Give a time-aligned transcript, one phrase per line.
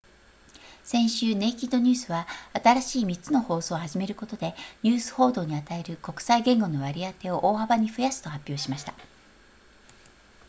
[0.83, 8.95] 先週ネイキッドニュースは新しい3つの放送を始めることでニュース報道に与える国際言語の割り当てを大幅に増やすと発表しました